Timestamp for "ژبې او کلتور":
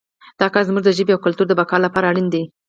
0.97-1.45